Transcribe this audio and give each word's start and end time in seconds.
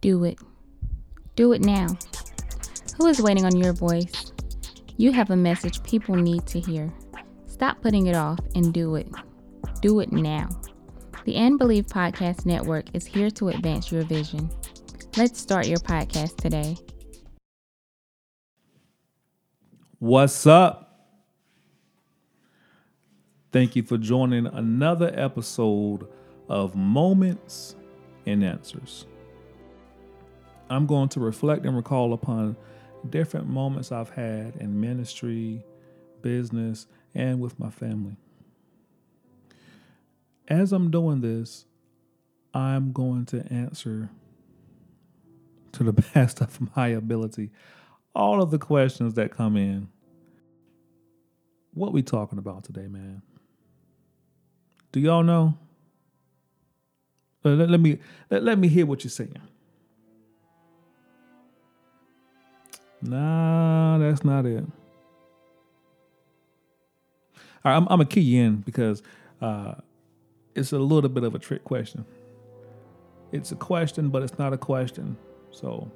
Do 0.00 0.24
it. 0.24 0.38
Do 1.36 1.52
it 1.52 1.60
now. 1.60 1.88
Who 2.96 3.06
is 3.06 3.20
waiting 3.20 3.44
on 3.44 3.54
your 3.54 3.74
voice? 3.74 4.32
You 4.96 5.12
have 5.12 5.30
a 5.30 5.36
message 5.36 5.82
people 5.82 6.14
need 6.14 6.46
to 6.46 6.60
hear. 6.60 6.90
Stop 7.46 7.82
putting 7.82 8.06
it 8.06 8.16
off 8.16 8.38
and 8.54 8.72
do 8.72 8.94
it. 8.94 9.08
Do 9.82 10.00
it 10.00 10.10
now. 10.10 10.48
The 11.26 11.36
And 11.36 11.58
Believe 11.58 11.86
Podcast 11.86 12.46
Network 12.46 12.86
is 12.94 13.04
here 13.04 13.30
to 13.32 13.50
advance 13.50 13.92
your 13.92 14.02
vision. 14.04 14.50
Let's 15.18 15.38
start 15.38 15.66
your 15.66 15.78
podcast 15.78 16.36
today. 16.36 16.78
What's 19.98 20.46
up? 20.46 21.10
Thank 23.52 23.76
you 23.76 23.82
for 23.82 23.98
joining 23.98 24.46
another 24.46 25.12
episode 25.14 26.08
of 26.48 26.74
Moments 26.74 27.76
and 28.24 28.42
Answers. 28.42 29.04
I'm 30.70 30.86
going 30.86 31.08
to 31.10 31.20
reflect 31.20 31.66
and 31.66 31.76
recall 31.76 32.12
upon 32.12 32.56
different 33.10 33.48
moments 33.48 33.92
I've 33.92 34.10
had 34.10 34.56
in 34.56 34.80
ministry, 34.80 35.64
business, 36.22 36.86
and 37.14 37.40
with 37.40 37.58
my 37.58 37.70
family. 37.70 38.16
As 40.48 40.72
I'm 40.72 40.90
doing 40.90 41.20
this, 41.20 41.66
I'm 42.54 42.92
going 42.92 43.26
to 43.26 43.52
answer 43.52 44.10
to 45.72 45.84
the 45.84 45.92
best 46.14 46.40
of 46.40 46.74
my 46.76 46.88
ability 46.88 47.50
all 48.14 48.42
of 48.42 48.50
the 48.50 48.58
questions 48.58 49.14
that 49.14 49.30
come 49.30 49.56
in. 49.56 49.88
What 51.72 51.92
we 51.92 52.02
talking 52.02 52.38
about 52.38 52.64
today, 52.64 52.88
man? 52.88 53.22
Do 54.92 55.00
y'all 55.00 55.22
know? 55.22 55.56
Uh, 57.44 57.50
let, 57.50 57.70
let, 57.70 57.80
me 57.80 57.98
let, 58.30 58.42
let 58.42 58.58
me 58.58 58.68
hear 58.68 58.84
what 58.84 59.04
you're 59.04 59.10
saying. 59.10 59.40
Nah, 63.02 63.98
that's 63.98 64.24
not 64.24 64.46
it. 64.46 64.64
All 67.62 67.72
right, 67.72 67.76
I'm, 67.76 67.84
I'm 67.84 67.98
gonna 67.98 68.06
key 68.06 68.38
in 68.38 68.56
because 68.56 69.02
uh, 69.40 69.74
it's 70.54 70.72
a 70.72 70.78
little 70.78 71.10
bit 71.10 71.24
of 71.24 71.34
a 71.34 71.38
trick 71.38 71.64
question. 71.64 72.04
It's 73.32 73.52
a 73.52 73.56
question, 73.56 74.08
but 74.10 74.22
it's 74.22 74.38
not 74.38 74.52
a 74.52 74.58
question. 74.58 75.16
So 75.50 75.90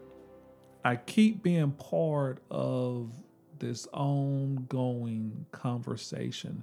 I 0.84 0.97
keep 0.97 1.42
being 1.42 1.72
part 1.72 2.42
of 2.50 3.12
this 3.58 3.86
ongoing 3.92 5.47
conversation. 5.52 6.62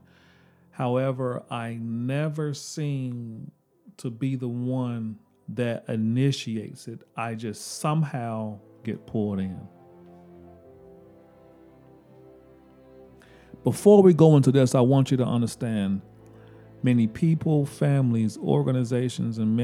However, 0.72 1.44
I 1.50 1.78
never 1.82 2.54
seem 2.54 3.52
to 3.98 4.10
be 4.10 4.36
the 4.36 4.48
one 4.48 5.18
that 5.50 5.86
initiates 5.90 6.88
it. 6.88 7.02
I 7.16 7.36
just 7.36 7.80
somehow 7.80 8.60
get 8.84 9.06
pulled 9.06 9.40
in. 9.40 9.60
Before 13.64 14.02
we 14.02 14.14
go 14.14 14.38
into 14.38 14.52
this, 14.52 14.74
I 14.74 14.82
want 14.82 15.12
you 15.12 15.18
to 15.18 15.26
understand 15.26 16.02
many 16.84 17.08
people, 17.08 17.66
families, 17.66 18.38
organizations, 18.38 19.38
and 19.38 19.56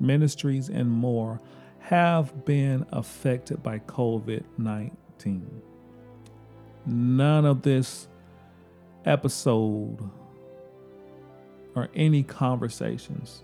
ministries, 0.00 0.68
and 0.68 0.90
more 0.90 1.40
have 1.78 2.44
been 2.44 2.84
affected 2.92 3.62
by 3.62 3.78
COVID 3.80 4.44
19. 4.58 5.62
None 6.84 7.44
of 7.44 7.62
this 7.62 8.08
episode 9.04 9.98
or 11.74 11.88
any 11.94 12.22
conversations 12.22 13.42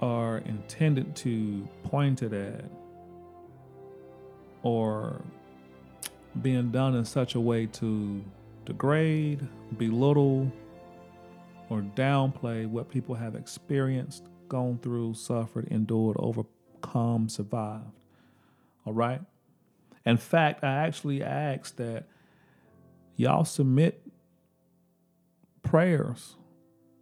are 0.00 0.38
intended 0.38 1.14
to 1.14 1.68
point 1.84 2.22
it 2.22 2.32
at 2.32 2.64
or 4.62 5.20
being 6.40 6.70
done 6.70 6.94
in 6.94 7.04
such 7.04 7.34
a 7.34 7.40
way 7.40 7.66
to 7.66 8.24
degrade, 8.64 9.46
belittle, 9.76 10.50
or 11.68 11.80
downplay 11.80 12.66
what 12.66 12.88
people 12.88 13.14
have 13.14 13.34
experienced, 13.34 14.24
gone 14.48 14.78
through, 14.82 15.14
suffered, 15.14 15.68
endured, 15.70 16.16
overcome, 16.18 17.28
survived. 17.28 17.84
All 18.86 18.92
right? 18.92 19.20
In 20.04 20.16
fact, 20.16 20.64
I 20.64 20.86
actually 20.86 21.22
asked 21.22 21.76
that 21.76 22.06
y'all 23.16 23.44
submit 23.44 24.06
prayers. 25.62 26.36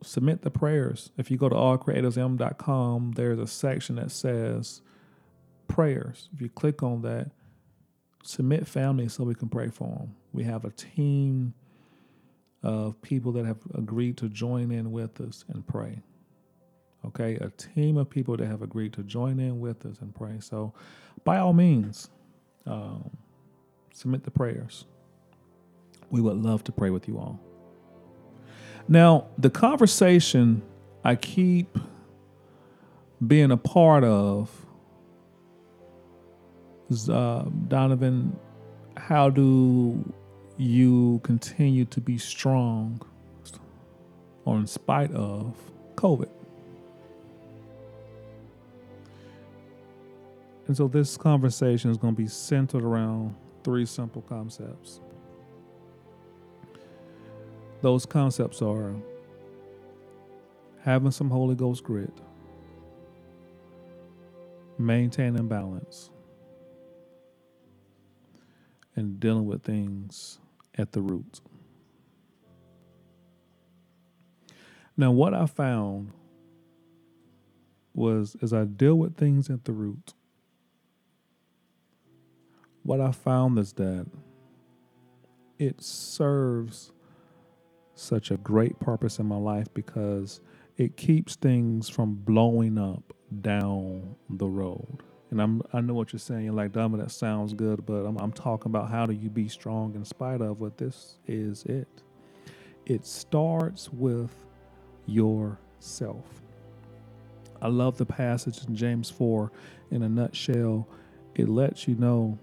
Submit 0.02 0.42
the 0.42 0.50
prayers. 0.50 1.10
If 1.18 1.30
you 1.30 1.36
go 1.36 1.48
to 1.48 1.54
allcreatorsm.com, 1.54 3.12
there's 3.16 3.38
a 3.38 3.46
section 3.46 3.96
that 3.96 4.10
says 4.10 4.80
prayers. 5.68 6.28
If 6.32 6.40
you 6.40 6.48
click 6.48 6.82
on 6.82 7.02
that, 7.02 7.30
submit 8.22 8.66
families 8.66 9.14
so 9.14 9.24
we 9.24 9.34
can 9.34 9.48
pray 9.48 9.68
for 9.68 9.88
them. 9.88 10.14
We 10.32 10.44
have 10.44 10.64
a 10.64 10.70
team 10.70 11.54
of 12.62 13.00
people 13.02 13.32
that 13.32 13.46
have 13.46 13.58
agreed 13.74 14.16
to 14.18 14.28
join 14.28 14.70
in 14.70 14.92
with 14.92 15.20
us 15.20 15.44
and 15.48 15.66
pray. 15.66 16.02
Okay, 17.06 17.36
a 17.36 17.48
team 17.50 17.96
of 17.96 18.10
people 18.10 18.36
that 18.36 18.46
have 18.46 18.60
agreed 18.60 18.92
to 18.94 19.02
join 19.02 19.40
in 19.40 19.58
with 19.58 19.86
us 19.86 19.96
and 20.00 20.14
pray. 20.14 20.36
So, 20.40 20.74
by 21.24 21.38
all 21.38 21.54
means, 21.54 22.10
um, 22.66 23.16
submit 23.94 24.24
the 24.24 24.30
prayers. 24.30 24.84
We 26.10 26.20
would 26.20 26.36
love 26.36 26.62
to 26.64 26.72
pray 26.72 26.90
with 26.90 27.08
you 27.08 27.18
all. 27.18 27.40
Now, 28.86 29.28
the 29.38 29.48
conversation 29.48 30.62
I 31.02 31.14
keep 31.14 31.78
being 33.26 33.50
a 33.50 33.56
part 33.56 34.04
of 34.04 34.66
uh, 37.08 37.48
Donovan, 37.68 38.36
how 38.96 39.30
do 39.30 40.12
you 40.56 41.20
continue 41.22 41.84
to 41.86 42.00
be 42.00 42.18
strong 42.18 43.00
or 44.44 44.56
in 44.58 44.66
spite 44.66 45.12
of 45.12 45.54
COVID? 45.94 46.30
And 50.66 50.76
so 50.76 50.88
this 50.88 51.16
conversation 51.16 51.90
is 51.90 51.96
going 51.96 52.14
to 52.14 52.22
be 52.22 52.28
centered 52.28 52.84
around 52.84 53.34
three 53.64 53.86
simple 53.86 54.22
concepts. 54.22 55.00
Those 57.82 58.06
concepts 58.06 58.62
are 58.62 58.94
having 60.82 61.10
some 61.10 61.30
Holy 61.30 61.54
Ghost 61.54 61.82
grit, 61.82 62.12
maintaining 64.78 65.48
balance, 65.48 66.10
and 68.96 69.20
dealing 69.20 69.46
with 69.46 69.62
things 69.62 70.38
at 70.76 70.92
the 70.92 71.00
root. 71.00 71.40
Now, 74.96 75.10
what 75.12 75.32
I 75.32 75.46
found 75.46 76.12
was 77.94 78.36
as 78.42 78.52
I 78.52 78.64
deal 78.64 78.96
with 78.96 79.16
things 79.16 79.48
at 79.50 79.64
the 79.64 79.72
root, 79.72 80.14
what 82.82 83.00
I 83.00 83.12
found 83.12 83.58
is 83.58 83.72
that 83.74 84.06
it 85.58 85.82
serves 85.82 86.92
such 87.94 88.30
a 88.30 88.36
great 88.38 88.80
purpose 88.80 89.18
in 89.18 89.26
my 89.26 89.36
life 89.36 89.72
because 89.74 90.40
it 90.76 90.96
keeps 90.96 91.36
things 91.36 91.88
from 91.88 92.14
blowing 92.14 92.78
up 92.78 93.12
down 93.42 94.16
the 94.30 94.48
road. 94.48 95.02
And 95.30 95.40
I'm 95.40 95.62
I 95.72 95.80
know 95.80 95.94
what 95.94 96.12
you're 96.12 96.20
saying. 96.20 96.44
You're 96.44 96.54
like, 96.54 96.72
Dama, 96.72 96.98
that 96.98 97.10
sounds 97.12 97.54
good, 97.54 97.86
but 97.86 98.04
I'm, 98.04 98.16
I'm 98.18 98.32
talking 98.32 98.70
about 98.70 98.90
how 98.90 99.06
do 99.06 99.12
you 99.12 99.30
be 99.30 99.48
strong 99.48 99.94
in 99.94 100.04
spite 100.04 100.40
of 100.40 100.60
what 100.60 100.76
this 100.78 101.18
is 101.26 101.64
it. 101.64 101.88
It 102.86 103.06
starts 103.06 103.92
with 103.92 104.34
yourself. 105.06 106.24
I 107.62 107.68
love 107.68 107.98
the 107.98 108.06
passage 108.06 108.64
in 108.66 108.74
James 108.74 109.10
4 109.10 109.52
in 109.90 110.02
a 110.02 110.08
nutshell. 110.08 110.88
It 111.34 111.48
lets 111.48 111.86
you 111.86 111.94
know 111.94 112.38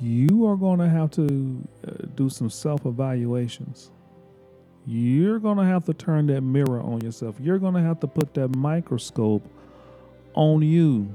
you 0.00 0.46
are 0.46 0.56
going 0.56 0.78
to 0.78 0.88
have 0.88 1.10
to 1.12 1.68
uh, 1.86 2.06
do 2.14 2.30
some 2.30 2.48
self 2.48 2.86
evaluations. 2.86 3.90
You're 4.86 5.38
going 5.38 5.58
to 5.58 5.64
have 5.64 5.84
to 5.86 5.94
turn 5.94 6.26
that 6.28 6.40
mirror 6.40 6.80
on 6.80 7.00
yourself. 7.02 7.36
You're 7.40 7.58
going 7.58 7.74
to 7.74 7.82
have 7.82 8.00
to 8.00 8.06
put 8.06 8.34
that 8.34 8.56
microscope 8.56 9.42
on 10.34 10.62
you. 10.62 11.14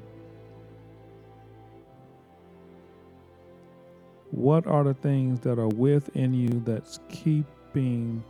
What 4.31 4.67
are 4.67 4.83
the 4.83 4.94
things 4.94 5.39
that 5.41 5.59
are 5.59 5.67
within 5.69 6.33
you 6.33 6.62
that's 6.65 7.00
keeping 7.09 8.23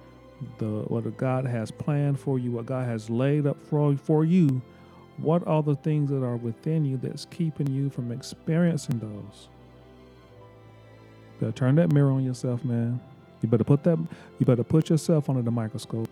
the 0.59 0.83
what 0.87 1.17
God 1.17 1.45
has 1.45 1.71
planned 1.71 2.19
for 2.19 2.37
you, 2.37 2.51
what 2.51 2.65
God 2.67 2.87
has 2.87 3.09
laid 3.09 3.47
up 3.47 3.57
for, 3.65 3.95
for 3.97 4.25
you? 4.25 4.61
What 5.17 5.47
are 5.47 5.63
the 5.63 5.75
things 5.75 6.09
that 6.09 6.23
are 6.23 6.35
within 6.35 6.85
you 6.85 6.97
that's 6.97 7.25
keeping 7.25 7.67
you 7.71 7.89
from 7.89 8.11
experiencing 8.11 8.99
those? 8.99 9.49
You 11.35 11.47
better 11.47 11.51
turn 11.53 11.75
that 11.75 11.91
mirror 11.91 12.11
on 12.11 12.23
yourself, 12.23 12.63
man. 12.63 12.99
You 13.41 13.49
better 13.49 13.63
put 13.63 13.83
that 13.83 13.97
you 14.39 14.45
better 14.45 14.63
put 14.63 14.89
yourself 14.89 15.29
under 15.29 15.41
the 15.41 15.51
microscope. 15.51 16.09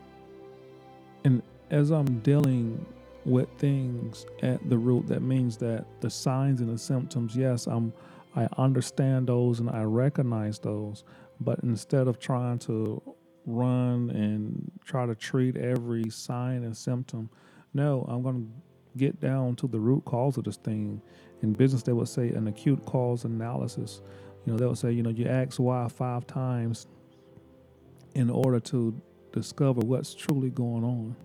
And 1.23 1.41
as 1.69 1.91
I'm 1.91 2.19
dealing 2.19 2.85
with 3.25 3.49
things 3.57 4.25
at 4.41 4.67
the 4.69 4.77
root. 4.77 5.07
That 5.07 5.21
means 5.21 5.57
that 5.57 5.85
the 6.01 6.09
signs 6.09 6.61
and 6.61 6.69
the 6.69 6.77
symptoms, 6.77 7.35
yes, 7.35 7.67
I'm 7.67 7.93
I 8.35 8.47
understand 8.57 9.27
those 9.27 9.59
and 9.59 9.69
I 9.69 9.83
recognize 9.83 10.59
those, 10.59 11.03
but 11.39 11.59
instead 11.63 12.07
of 12.07 12.19
trying 12.19 12.59
to 12.59 13.01
run 13.45 14.09
and 14.09 14.71
try 14.85 15.05
to 15.05 15.15
treat 15.15 15.55
every 15.55 16.09
sign 16.09 16.63
and 16.63 16.75
symptom, 16.75 17.29
no, 17.73 18.05
I'm 18.09 18.23
going 18.23 18.45
to 18.45 18.97
get 18.97 19.19
down 19.19 19.55
to 19.57 19.67
the 19.67 19.79
root 19.79 20.05
cause 20.05 20.37
of 20.37 20.45
this 20.45 20.57
thing. 20.57 21.01
In 21.41 21.53
business, 21.53 21.83
they 21.83 21.93
would 21.93 22.07
say 22.07 22.29
an 22.29 22.47
acute 22.47 22.83
cause 22.85 23.25
analysis. 23.25 24.01
You 24.45 24.53
know, 24.53 24.59
they 24.59 24.65
would 24.65 24.77
say, 24.77 24.91
you 24.91 25.03
know, 25.03 25.09
you 25.11 25.27
ask 25.27 25.59
why 25.59 25.87
five 25.87 26.25
times 26.25 26.87
in 28.15 28.29
order 28.29 28.59
to 28.59 28.99
discover 29.31 29.81
what's 29.81 30.13
truly 30.15 30.49
going 30.49 30.83
on. 30.83 31.15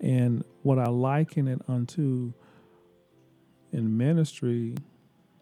And 0.00 0.44
what 0.64 0.78
I 0.78 0.88
liken 0.88 1.46
it 1.46 1.60
unto 1.68 2.32
in 3.70 3.96
ministry, 3.96 4.74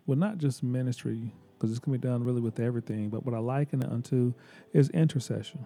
well, 0.05 0.19
not 0.19 0.39
just 0.39 0.65
ministry, 0.65 1.33
because 1.55 1.71
it's 1.71 1.79
can 1.79 1.93
be 1.93 1.99
done 1.99 2.25
really 2.25 2.41
with 2.41 2.59
everything, 2.59 3.09
but 3.09 3.25
what 3.25 3.35
I 3.35 3.39
liken 3.39 3.83
it 3.83 3.89
unto 3.89 4.35
is 4.73 4.91
intercession. 4.91 5.65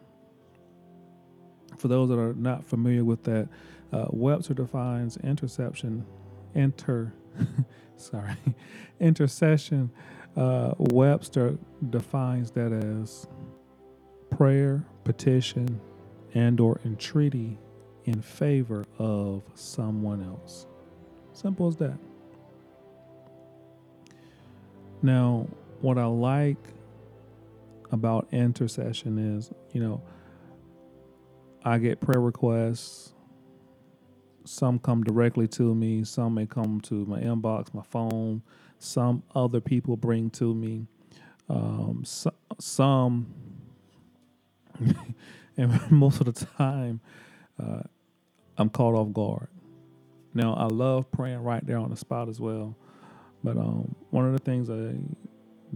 For 1.79 1.89
those 1.89 2.11
that 2.11 2.19
are 2.19 2.35
not 2.35 2.65
familiar 2.67 3.03
with 3.03 3.25
that, 3.25 3.49
uh, 3.93 4.07
Webster 4.11 4.53
defines 4.53 5.17
interception, 5.19 6.05
enter, 6.55 7.15
sorry, 7.97 8.37
intercession. 9.01 9.91
Uh, 10.37 10.75
Webster 10.77 11.57
defines 11.89 12.51
that 12.51 12.73
as 12.73 13.27
prayer, 14.31 14.85
petition, 15.05 15.81
and 16.35 16.61
or 16.61 16.79
entreaty 16.85 17.59
in 18.07 18.23
favor 18.23 18.87
of 18.99 19.43
someone 19.55 20.25
else. 20.25 20.67
Simple 21.35 21.69
as 21.69 21.77
that. 21.77 21.99
Now, 25.03 25.49
what 25.81 25.99
I 25.99 26.07
like 26.07 26.59
about 27.93 28.29
intercession 28.33 29.37
is, 29.39 29.53
you 29.73 29.81
know, 29.83 30.03
I 31.65 31.79
get 31.79 32.01
prayer 32.01 32.21
requests. 32.21 33.13
Some 34.45 34.79
come 34.79 35.05
directly 35.05 35.49
to 35.49 35.75
me, 35.75 36.05
some 36.05 36.35
may 36.35 36.47
come 36.47 36.81
to 36.83 37.05
my 37.07 37.21
inbox, 37.21 37.75
my 37.75 37.83
phone, 37.83 38.43
some 38.79 39.25
other 39.35 39.61
people 39.61 39.97
bring 39.97 40.31
to 40.31 40.55
me. 40.55 40.87
Um, 41.49 42.03
so, 42.05 42.33
some, 42.61 43.35
and 45.57 45.91
most 45.91 46.21
of 46.21 46.27
the 46.27 46.47
time, 46.59 47.01
uh, 47.63 47.83
I'm 48.59 48.71
caught 48.71 48.95
off 48.95 49.13
guard. 49.13 49.49
Now, 50.35 50.55
I 50.55 50.67
love 50.67 51.11
praying 51.13 51.43
right 51.43 51.67
there 51.67 51.79
on 51.79 51.91
the 51.91 51.97
spot 51.97 52.29
as 52.29 52.41
well. 52.41 52.77
But 53.45 53.57
um, 53.57 53.95
one 54.11 54.27
of 54.27 54.33
the 54.33 54.39
things 54.41 54.71
I 54.71 54.97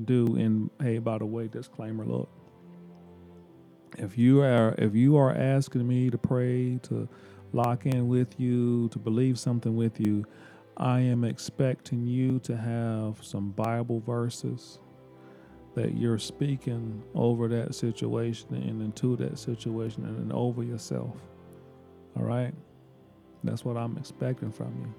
do, 0.05 0.37
and 0.37 0.71
hey, 0.81 0.99
by 0.99 1.19
the 1.19 1.27
way, 1.27 1.49
disclaimer: 1.49 2.05
look, 2.05 2.31
if 3.99 4.19
you 4.19 4.43
are 4.43 4.75
if 4.79 4.95
you 4.95 5.17
are 5.17 5.33
asking 5.33 5.87
me 5.87 6.11
to 6.11 6.19
pray, 6.19 6.79
to 6.85 7.09
lock 7.53 7.87
in 7.87 8.09
with 8.09 8.41
you, 8.41 8.89
to 8.91 8.99
believe 8.99 9.39
something 9.39 9.77
with 9.77 10.01
you, 10.01 10.25
I 10.77 11.01
am 11.01 11.25
expecting 11.25 12.07
you 12.07 12.41
to 12.41 12.57
have 12.57 13.23
some 13.25 13.51
Bible 13.53 14.01
verses 14.01 14.81
that 15.75 15.97
you're 15.97 16.19
speaking 16.19 17.03
over 17.15 17.49
that 17.49 17.75
situation 17.75 18.55
and 18.55 18.83
into 18.83 19.17
that 19.17 19.39
situation 19.39 20.05
and 20.05 20.33
over 20.33 20.63
yourself. 20.65 21.17
All 22.17 22.25
right? 22.25 22.55
That's 23.45 23.65
what 23.65 23.77
I'm 23.77 23.97
expecting 23.97 24.53
from 24.53 24.75
you. 24.81 24.95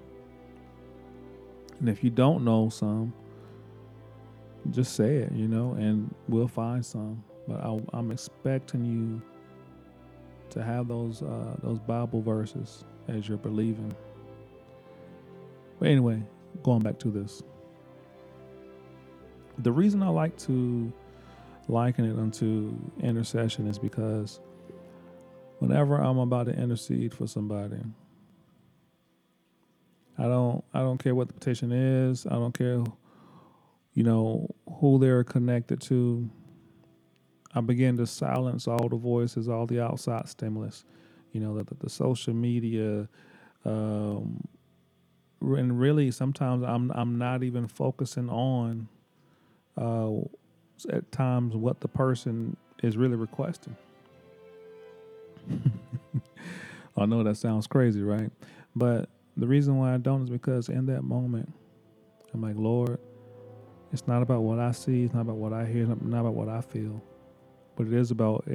And 1.78 1.88
if 1.88 2.02
you 2.02 2.10
don't 2.10 2.44
know 2.44 2.68
some, 2.68 3.12
just 4.70 4.94
say 4.94 5.16
it, 5.16 5.32
you 5.32 5.48
know, 5.48 5.72
and 5.72 6.14
we'll 6.28 6.48
find 6.48 6.84
some. 6.84 7.22
But 7.48 7.60
I, 7.60 7.98
am 7.98 8.10
expecting 8.12 8.84
you 8.84 9.20
to 10.50 10.62
have 10.62 10.86
those 10.86 11.22
uh, 11.22 11.56
those 11.62 11.78
Bible 11.80 12.22
verses 12.22 12.84
as 13.08 13.28
you're 13.28 13.38
believing. 13.38 13.92
But 15.78 15.88
anyway, 15.88 16.22
going 16.62 16.82
back 16.82 16.98
to 17.00 17.10
this, 17.10 17.42
the 19.58 19.72
reason 19.72 20.02
I 20.02 20.08
like 20.08 20.36
to 20.38 20.92
liken 21.68 22.04
it 22.04 22.18
unto 22.18 22.74
intercession 23.00 23.66
is 23.66 23.78
because 23.78 24.40
whenever 25.58 25.96
I'm 25.96 26.18
about 26.18 26.46
to 26.46 26.52
intercede 26.52 27.14
for 27.14 27.26
somebody, 27.26 27.78
I 30.18 30.24
don't 30.24 30.64
I 30.74 30.80
don't 30.80 30.98
care 30.98 31.14
what 31.14 31.28
the 31.28 31.34
petition 31.34 31.72
is. 31.72 32.26
I 32.26 32.30
don't 32.30 32.56
care 32.56 32.84
you 33.94 34.02
know 34.02 34.48
who 34.80 34.98
they're 34.98 35.24
connected 35.24 35.80
to. 35.82 36.28
I 37.54 37.60
begin 37.60 37.98
to 37.98 38.06
silence 38.06 38.66
all 38.66 38.88
the 38.88 38.96
voices, 38.96 39.48
all 39.48 39.66
the 39.66 39.80
outside 39.80 40.26
stimulus, 40.28 40.84
you 41.32 41.40
know, 41.40 41.58
the, 41.58 41.66
the 41.80 41.90
social 41.90 42.32
media, 42.32 43.06
um, 43.66 44.46
and 45.40 45.78
really 45.78 46.10
sometimes 46.10 46.64
I'm 46.64 46.90
I'm 46.92 47.18
not 47.18 47.42
even 47.42 47.68
focusing 47.68 48.30
on 48.30 48.88
uh, 49.76 50.10
at 50.88 51.10
times 51.12 51.54
what 51.54 51.80
the 51.80 51.88
person 51.88 52.56
is 52.82 52.96
really 52.96 53.16
requesting. 53.16 53.76
I 56.96 57.06
know 57.06 57.22
that 57.22 57.36
sounds 57.36 57.66
crazy, 57.66 58.02
right? 58.02 58.30
But 58.74 59.08
the 59.36 59.46
reason 59.46 59.78
why 59.78 59.94
I 59.94 59.98
don't 59.98 60.22
is 60.22 60.30
because 60.30 60.68
in 60.68 60.86
that 60.86 61.02
moment, 61.02 61.52
I'm 62.34 62.42
like, 62.42 62.56
Lord, 62.56 62.98
it's 63.92 64.06
not 64.06 64.22
about 64.22 64.42
what 64.42 64.58
I 64.58 64.72
see, 64.72 65.04
it's 65.04 65.14
not 65.14 65.22
about 65.22 65.36
what 65.36 65.52
I 65.52 65.66
hear, 65.66 65.82
it's 65.90 66.02
not 66.02 66.20
about 66.20 66.34
what 66.34 66.48
I 66.48 66.60
feel, 66.60 67.02
but 67.76 67.86
it 67.86 67.92
is 67.92 68.10
about 68.10 68.46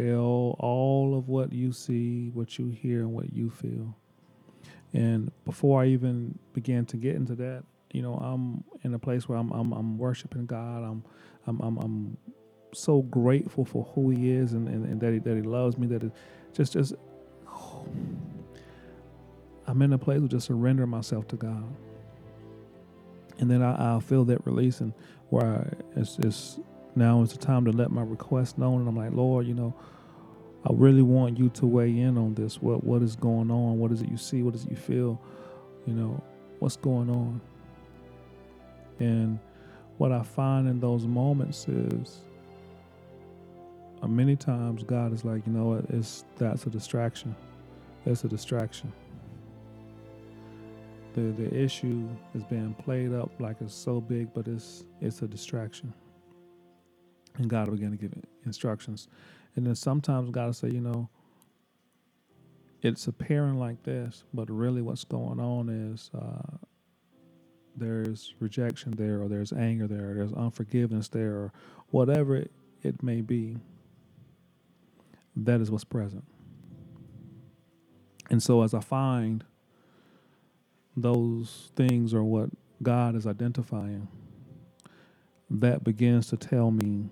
all, 0.59 1.17
of 1.17 1.27
what 1.27 1.53
you 1.53 1.71
see, 1.71 2.29
what 2.33 2.57
you 2.57 2.67
hear, 2.69 3.01
and 3.01 3.13
what 3.13 3.33
you 3.33 3.49
feel. 3.49 3.95
And 4.93 5.31
before 5.45 5.81
I 5.83 5.87
even 5.87 6.37
began 6.53 6.85
to 6.87 6.97
get 6.97 7.15
into 7.15 7.35
that, 7.35 7.63
you 7.91 8.01
know, 8.01 8.15
I'm 8.15 8.63
in 8.83 8.93
a 8.93 8.99
place 8.99 9.27
where 9.29 9.37
I'm 9.37 9.51
I'm, 9.51 9.71
I'm 9.73 9.97
worshiping 9.97 10.45
God. 10.45 10.83
I'm 10.83 11.03
I'm 11.45 11.59
I'm, 11.61 11.77
I'm 11.77 12.17
so 12.73 13.01
grateful 13.03 13.65
for 13.65 13.85
who 13.95 14.09
He 14.09 14.31
is 14.31 14.53
and, 14.53 14.67
and, 14.67 14.85
and 14.85 15.01
that 15.01 15.13
He 15.13 15.19
that 15.19 15.35
He 15.35 15.41
loves 15.41 15.77
me. 15.77 15.87
That 15.87 16.03
it 16.03 16.11
just 16.53 16.73
just 16.73 16.93
I'm 19.67 19.81
in 19.81 19.91
a 19.91 19.97
place 19.97 20.19
of 20.19 20.29
just 20.29 20.47
surrendering 20.47 20.89
myself 20.89 21.27
to 21.29 21.35
God. 21.35 21.63
And 23.39 23.51
then 23.51 23.61
I, 23.61 23.93
will 23.93 24.01
feel 24.01 24.25
that 24.25 24.45
release 24.45 24.79
and 24.79 24.93
where 25.29 25.45
I, 25.45 25.99
it's, 25.99 26.17
it's 26.19 26.59
now 26.95 27.21
it's 27.21 27.33
the 27.33 27.39
time 27.39 27.65
to 27.65 27.71
let 27.71 27.91
my 27.91 28.01
request 28.01 28.57
known. 28.57 28.79
And 28.79 28.89
I'm 28.89 28.95
like, 28.95 29.11
Lord, 29.11 29.45
you 29.45 29.53
know, 29.53 29.75
I 30.65 30.69
really 30.73 31.03
want 31.03 31.37
you 31.37 31.49
to 31.49 31.65
weigh 31.67 31.99
in 31.99 32.17
on 32.17 32.33
this. 32.33 32.61
What 32.61 32.83
what 32.83 33.01
is 33.01 33.15
going 33.15 33.51
on? 33.51 33.77
What 33.77 33.91
is 33.91 34.01
it 34.01 34.09
you 34.09 34.17
see? 34.17 34.41
What 34.41 34.55
is 34.55 34.63
it 34.63 34.71
you 34.71 34.77
feel? 34.77 35.21
You 35.85 35.93
know, 35.93 36.23
what's 36.59 36.77
going 36.77 37.09
on? 37.09 37.39
And 38.99 39.37
what 39.97 40.11
I 40.11 40.23
find 40.23 40.67
in 40.67 40.79
those 40.79 41.05
moments 41.05 41.67
is 41.67 42.21
uh, 44.01 44.07
many 44.07 44.35
times 44.35 44.83
God 44.83 45.13
is 45.13 45.23
like, 45.23 45.45
you 45.45 45.53
know 45.53 45.83
it's 45.89 46.25
that's 46.37 46.65
a 46.65 46.69
distraction. 46.69 47.35
It's 48.05 48.23
a 48.23 48.27
distraction 48.27 48.91
the 51.17 51.33
the 51.33 51.55
issue 51.55 52.07
is 52.35 52.43
being 52.43 52.75
played 52.75 53.13
up 53.13 53.31
like 53.39 53.57
it's 53.61 53.73
so 53.73 53.99
big, 53.99 54.33
but 54.33 54.47
it's 54.47 54.85
it's 55.01 55.21
a 55.23 55.27
distraction. 55.27 55.93
And 57.37 57.49
God 57.49 57.67
will 57.67 57.75
begin 57.75 57.91
to 57.91 57.97
give 57.97 58.13
instructions, 58.45 59.07
and 59.55 59.65
then 59.65 59.75
sometimes 59.75 60.29
God 60.31 60.47
will 60.47 60.53
say, 60.53 60.69
you 60.69 60.81
know, 60.81 61.09
it's 62.83 63.07
appearing 63.07 63.59
like 63.59 63.83
this, 63.83 64.23
but 64.33 64.49
really 64.49 64.81
what's 64.81 65.05
going 65.05 65.39
on 65.39 65.69
is 65.69 66.11
uh, 66.15 66.57
there's 67.75 68.35
rejection 68.39 68.93
there, 68.93 69.21
or 69.21 69.27
there's 69.27 69.53
anger 69.53 69.87
there, 69.87 70.11
or 70.11 70.13
there's 70.15 70.33
unforgiveness 70.33 71.09
there, 71.09 71.33
or 71.33 71.53
whatever 71.89 72.35
it, 72.35 72.51
it 72.83 73.03
may 73.03 73.21
be. 73.21 73.57
That 75.35 75.61
is 75.61 75.71
what's 75.71 75.83
present. 75.83 76.25
And 78.29 78.43
so, 78.43 78.63
as 78.63 78.73
I 78.73 78.81
find 78.81 79.43
those 80.97 81.71
things 81.77 82.13
are 82.13 82.23
what 82.23 82.49
God 82.83 83.15
is 83.15 83.27
identifying, 83.27 84.09
that 85.49 85.83
begins 85.83 86.27
to 86.29 86.37
tell 86.37 86.71
me 86.71 87.09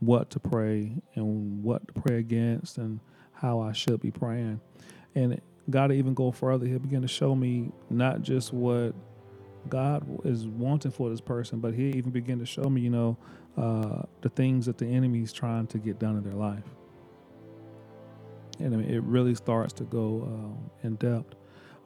what 0.00 0.30
to 0.30 0.40
pray 0.40 0.92
and 1.14 1.62
what 1.62 1.86
to 1.88 1.94
pray 2.02 2.18
against 2.18 2.78
and 2.78 3.00
how 3.32 3.60
I 3.60 3.72
should 3.72 4.00
be 4.00 4.10
praying. 4.10 4.60
And 5.14 5.40
God 5.70 5.92
even 5.92 6.14
go 6.14 6.32
further, 6.32 6.66
He'll 6.66 6.80
begin 6.80 7.02
to 7.02 7.08
show 7.08 7.34
me 7.34 7.72
not 7.88 8.22
just 8.22 8.52
what 8.52 8.94
God 9.68 10.04
is 10.26 10.46
wanting 10.46 10.90
for 10.90 11.08
this 11.08 11.20
person, 11.22 11.60
but 11.60 11.74
He 11.74 11.90
even 11.90 12.10
begin 12.10 12.40
to 12.40 12.46
show 12.46 12.64
me, 12.64 12.82
you 12.82 12.90
know, 12.90 13.16
uh, 13.56 14.02
the 14.20 14.28
things 14.28 14.66
that 14.66 14.78
the 14.78 14.86
enemy 14.86 15.22
is 15.22 15.32
trying 15.32 15.68
to 15.68 15.78
get 15.78 16.00
done 16.00 16.16
in 16.18 16.24
their 16.24 16.34
life. 16.34 16.64
And 18.58 18.74
I 18.74 18.78
mean, 18.78 18.90
it 18.90 19.02
really 19.04 19.34
starts 19.34 19.72
to 19.74 19.84
go 19.84 20.22
um, 20.26 20.70
in 20.82 20.96
depth. 20.96 21.34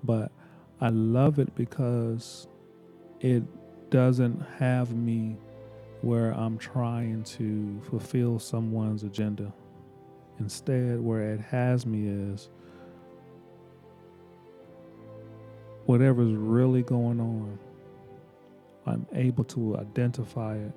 But 0.02 0.33
I 0.80 0.90
love 0.90 1.38
it 1.38 1.54
because 1.56 2.47
it 3.20 3.42
doesn't 3.90 4.40
have 4.58 4.94
me 4.94 5.37
where 6.02 6.30
I'm 6.32 6.56
trying 6.58 7.25
to 7.25 7.80
fulfill 7.90 8.38
someone's 8.38 9.02
agenda. 9.02 9.52
Instead, 10.38 11.00
where 11.00 11.35
it 11.35 11.40
has 11.40 11.85
me 11.85 12.06
is 12.06 12.49
whatever's 15.87 16.32
really 16.32 16.82
going 16.82 17.20
on, 17.20 17.58
I'm 18.87 19.06
able 19.14 19.44
to 19.44 19.76
identify 19.78 20.56
it 20.56 20.73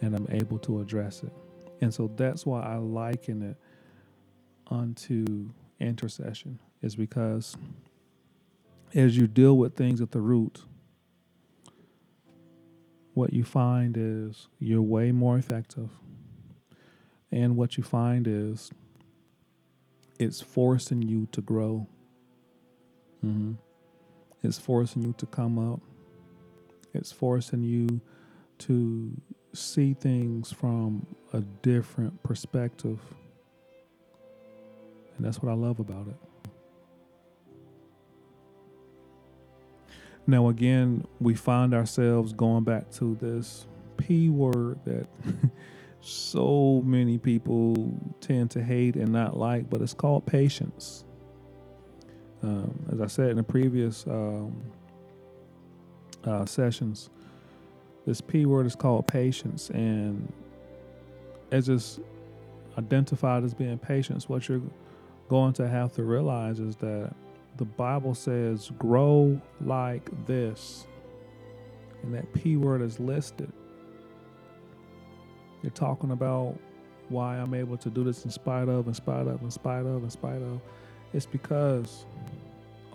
and 0.00 0.16
I'm 0.16 0.26
able 0.30 0.58
to 0.60 0.80
address 0.80 1.22
it. 1.22 1.32
And 1.80 1.94
so 1.94 2.10
that's 2.16 2.44
why 2.44 2.62
I 2.62 2.76
liken 2.76 3.42
it 3.42 3.56
unto 4.68 5.50
intercession, 5.78 6.58
is 6.82 6.96
because 6.96 7.56
as 8.94 9.16
you 9.16 9.26
deal 9.26 9.56
with 9.56 9.74
things 9.74 10.00
at 10.00 10.10
the 10.10 10.20
root, 10.20 10.62
what 13.14 13.32
you 13.32 13.44
find 13.44 13.96
is 13.98 14.48
you're 14.58 14.82
way 14.82 15.12
more 15.12 15.36
effective. 15.36 15.90
And 17.30 17.56
what 17.56 17.76
you 17.76 17.82
find 17.82 18.26
is 18.26 18.70
it's 20.18 20.40
forcing 20.40 21.02
you 21.02 21.26
to 21.32 21.40
grow. 21.40 21.86
Mm-hmm. 23.24 23.52
It's 24.42 24.58
forcing 24.58 25.02
you 25.02 25.14
to 25.18 25.26
come 25.26 25.58
up. 25.58 25.80
It's 26.94 27.12
forcing 27.12 27.62
you 27.62 28.00
to 28.58 29.20
see 29.54 29.94
things 29.94 30.52
from 30.52 31.06
a 31.32 31.40
different 31.40 32.22
perspective. 32.22 32.98
And 35.16 35.26
that's 35.26 35.42
what 35.42 35.50
I 35.50 35.54
love 35.54 35.78
about 35.80 36.08
it. 36.08 36.31
Now, 40.26 40.48
again, 40.48 41.04
we 41.20 41.34
find 41.34 41.74
ourselves 41.74 42.32
going 42.32 42.64
back 42.64 42.90
to 42.92 43.16
this 43.20 43.66
P 43.96 44.28
word 44.28 44.78
that 44.84 45.06
so 46.00 46.82
many 46.84 47.18
people 47.18 47.98
tend 48.20 48.50
to 48.52 48.62
hate 48.62 48.96
and 48.96 49.12
not 49.12 49.36
like, 49.36 49.68
but 49.68 49.80
it's 49.80 49.94
called 49.94 50.26
patience. 50.26 51.04
Um, 52.42 52.86
as 52.92 53.00
I 53.00 53.06
said 53.06 53.30
in 53.30 53.36
the 53.36 53.42
previous 53.42 54.06
um, 54.06 54.62
uh, 56.24 56.44
sessions, 56.44 57.10
this 58.06 58.20
P 58.20 58.46
word 58.46 58.66
is 58.66 58.74
called 58.74 59.06
patience, 59.06 59.70
and 59.70 60.32
as 61.52 61.68
it's 61.68 62.00
identified 62.78 63.44
as 63.44 63.54
being 63.54 63.78
patience, 63.78 64.28
what 64.28 64.48
you're 64.48 64.62
going 65.28 65.52
to 65.54 65.68
have 65.68 65.92
to 65.92 66.02
realize 66.02 66.58
is 66.58 66.76
that 66.76 67.14
the 67.56 67.64
Bible 67.64 68.14
says, 68.14 68.70
grow 68.78 69.40
like 69.60 70.08
this. 70.26 70.86
And 72.02 72.14
that 72.14 72.32
P 72.32 72.56
word 72.56 72.82
is 72.82 72.98
listed. 72.98 73.52
You're 75.62 75.70
talking 75.70 76.10
about 76.10 76.58
why 77.08 77.36
I'm 77.36 77.54
able 77.54 77.76
to 77.76 77.90
do 77.90 78.02
this 78.02 78.24
in 78.24 78.30
spite 78.30 78.68
of, 78.68 78.88
in 78.88 78.94
spite 78.94 79.26
of, 79.26 79.42
in 79.42 79.50
spite 79.50 79.86
of, 79.86 80.02
in 80.02 80.10
spite 80.10 80.42
of. 80.42 80.60
It's 81.12 81.26
because 81.26 82.06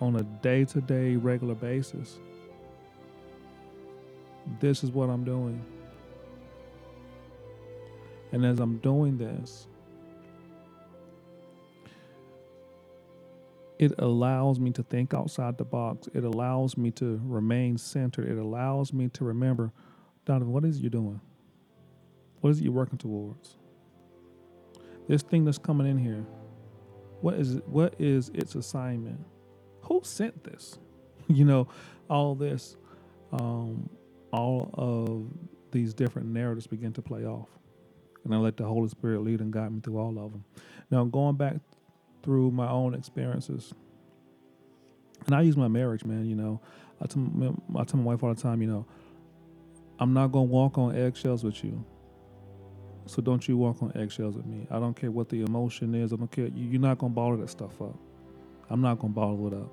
on 0.00 0.16
a 0.16 0.22
day 0.22 0.64
to 0.66 0.80
day, 0.80 1.16
regular 1.16 1.54
basis, 1.54 2.18
this 4.60 4.82
is 4.82 4.90
what 4.90 5.08
I'm 5.08 5.24
doing. 5.24 5.64
And 8.32 8.44
as 8.44 8.60
I'm 8.60 8.78
doing 8.78 9.16
this, 9.16 9.66
it 13.78 13.92
allows 13.98 14.58
me 14.58 14.72
to 14.72 14.82
think 14.82 15.14
outside 15.14 15.56
the 15.56 15.64
box. 15.64 16.08
It 16.12 16.24
allows 16.24 16.76
me 16.76 16.90
to 16.92 17.20
remain 17.24 17.78
centered. 17.78 18.28
It 18.28 18.38
allows 18.38 18.92
me 18.92 19.08
to 19.10 19.24
remember, 19.24 19.72
Donovan, 20.24 20.52
what 20.52 20.64
is 20.64 20.80
you're 20.80 20.90
doing? 20.90 21.20
What 22.40 22.50
is 22.50 22.58
it 22.58 22.64
you're 22.64 22.72
working 22.72 22.98
towards? 22.98 23.56
This 25.06 25.22
thing 25.22 25.44
that's 25.44 25.58
coming 25.58 25.86
in 25.86 25.96
here, 25.96 26.26
what 27.20 27.34
is 27.34 27.54
it, 27.56 27.68
what 27.68 27.94
is 27.98 28.30
its 28.34 28.56
assignment? 28.56 29.20
Who 29.82 30.00
sent 30.02 30.44
this? 30.44 30.78
you 31.28 31.44
know, 31.44 31.68
all 32.10 32.34
this, 32.34 32.76
um, 33.32 33.88
all 34.32 34.70
of 34.74 35.26
these 35.70 35.94
different 35.94 36.28
narratives 36.28 36.66
begin 36.66 36.92
to 36.94 37.02
play 37.02 37.24
off. 37.24 37.48
And 38.24 38.34
I 38.34 38.38
let 38.38 38.56
the 38.56 38.64
Holy 38.64 38.88
Spirit 38.88 39.22
lead 39.22 39.40
and 39.40 39.52
guide 39.52 39.72
me 39.72 39.80
through 39.80 39.98
all 39.98 40.18
of 40.18 40.32
them. 40.32 40.44
Now, 40.90 41.04
going 41.04 41.36
back 41.36 41.56
through 42.22 42.50
my 42.50 42.68
own 42.68 42.94
experiences. 42.94 43.74
And 45.26 45.34
I 45.34 45.42
use 45.42 45.56
my 45.56 45.68
marriage, 45.68 46.04
man. 46.04 46.26
You 46.26 46.36
know, 46.36 46.60
I 47.02 47.06
tell, 47.06 47.22
I 47.76 47.84
tell 47.84 48.00
my 48.00 48.06
wife 48.12 48.22
all 48.22 48.34
the 48.34 48.40
time, 48.40 48.62
you 48.62 48.68
know, 48.68 48.86
I'm 49.98 50.12
not 50.12 50.28
gonna 50.32 50.44
walk 50.44 50.78
on 50.78 50.96
eggshells 50.96 51.44
with 51.44 51.62
you. 51.64 51.84
So 53.06 53.22
don't 53.22 53.46
you 53.48 53.56
walk 53.56 53.82
on 53.82 53.92
eggshells 53.94 54.36
with 54.36 54.46
me. 54.46 54.66
I 54.70 54.78
don't 54.78 54.94
care 54.94 55.10
what 55.10 55.28
the 55.28 55.40
emotion 55.42 55.94
is. 55.94 56.12
I 56.12 56.16
don't 56.16 56.30
care. 56.30 56.48
You're 56.54 56.80
not 56.80 56.98
gonna 56.98 57.14
bottle 57.14 57.38
that 57.38 57.50
stuff 57.50 57.80
up. 57.80 57.96
I'm 58.70 58.80
not 58.80 58.98
gonna 58.98 59.12
bottle 59.12 59.46
it 59.48 59.54
up. 59.54 59.70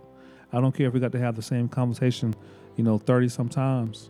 I 0.54 0.62
don't 0.62 0.74
care 0.74 0.88
if 0.88 0.94
we 0.94 1.00
got 1.00 1.12
to 1.12 1.20
have 1.20 1.36
the 1.36 1.42
same 1.42 1.68
conversation, 1.68 2.34
you 2.78 2.84
know, 2.84 2.98
30 2.98 3.30
sometimes. 3.30 4.10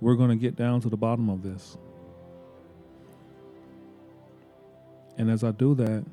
We're 0.00 0.16
gonna 0.16 0.36
get 0.36 0.56
down 0.56 0.80
to 0.80 0.88
the 0.88 0.96
bottom 0.96 1.30
of 1.30 1.42
this. 1.42 1.78
And 5.16 5.30
as 5.30 5.44
I 5.44 5.52
do 5.52 5.74
that, 5.76 6.04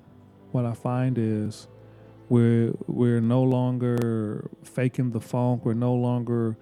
what 0.52 0.66
I 0.66 0.74
find 0.74 1.18
is 1.18 1.68
we're 2.30 2.74
we're 2.88 3.22
no 3.22 3.44
longer 3.44 4.50
faking 4.64 5.12
the 5.12 5.20
funk. 5.20 5.66
We're 5.66 5.74
no 5.74 5.94
longer 5.94 6.58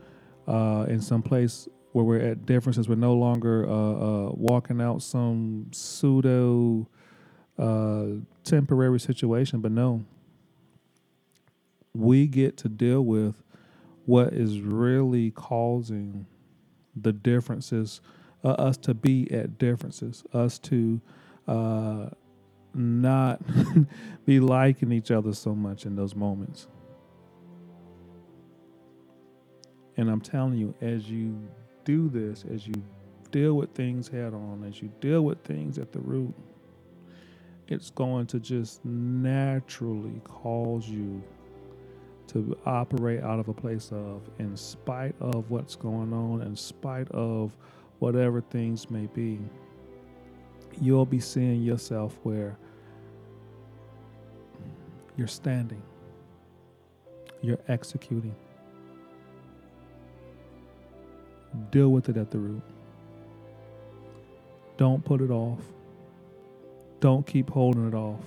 uh, 0.47 0.85
in 0.87 1.01
some 1.01 1.21
place 1.21 1.67
where 1.91 2.05
we're 2.05 2.21
at 2.21 2.45
differences. 2.45 2.87
We're 2.87 2.95
no 2.95 3.13
longer 3.13 3.67
uh, 3.67 3.73
uh, 3.73 4.31
walking 4.31 4.81
out 4.81 5.01
some 5.01 5.67
pseudo 5.71 6.87
uh, 7.57 8.05
temporary 8.43 8.99
situation. 8.99 9.61
But 9.61 9.71
no, 9.71 10.05
we 11.93 12.27
get 12.27 12.57
to 12.57 12.69
deal 12.69 13.03
with 13.03 13.43
what 14.05 14.33
is 14.33 14.61
really 14.61 15.31
causing 15.31 16.25
the 16.95 17.13
differences. 17.13 18.01
Uh, 18.43 18.51
us 18.51 18.77
to 18.77 18.93
be 18.93 19.29
at 19.31 19.57
differences. 19.57 20.23
Us 20.33 20.57
to 20.59 21.01
uh, 21.47 22.09
not 22.73 23.41
be 24.25 24.39
liking 24.39 24.91
each 24.91 25.11
other 25.11 25.33
so 25.33 25.55
much 25.55 25.85
in 25.85 25.95
those 25.95 26.15
moments. 26.15 26.67
And 29.97 30.09
I'm 30.09 30.21
telling 30.21 30.57
you, 30.57 30.73
as 30.81 31.09
you 31.09 31.37
do 31.83 32.09
this, 32.09 32.45
as 32.53 32.65
you 32.67 32.73
deal 33.31 33.55
with 33.55 33.73
things 33.73 34.07
head 34.07 34.33
on, 34.33 34.63
as 34.67 34.81
you 34.81 34.91
deal 35.01 35.23
with 35.23 35.43
things 35.43 35.77
at 35.77 35.91
the 35.91 35.99
root, 35.99 36.33
it's 37.67 37.89
going 37.91 38.25
to 38.27 38.39
just 38.39 38.83
naturally 38.85 40.21
cause 40.23 40.87
you 40.87 41.21
to 42.27 42.57
operate 42.65 43.23
out 43.23 43.39
of 43.39 43.47
a 43.49 43.53
place 43.53 43.91
of, 43.91 44.21
in 44.39 44.55
spite 44.55 45.15
of 45.19 45.49
what's 45.49 45.75
going 45.75 46.13
on, 46.13 46.41
in 46.41 46.55
spite 46.55 47.09
of 47.11 47.55
whatever 47.99 48.41
things 48.41 48.89
may 48.89 49.07
be 49.07 49.39
you'll 50.81 51.05
be 51.05 51.19
seeing 51.19 51.61
yourself 51.61 52.17
where 52.23 52.57
you're 55.17 55.27
standing, 55.27 55.81
you're 57.41 57.59
executing. 57.67 58.35
Deal 61.71 61.89
with 61.89 62.09
it 62.09 62.17
at 62.17 62.31
the 62.31 62.37
root. 62.37 62.61
Don't 64.77 65.03
put 65.03 65.21
it 65.21 65.31
off. 65.31 65.61
Don't 66.99 67.25
keep 67.25 67.49
holding 67.49 67.87
it 67.87 67.93
off. 67.93 68.21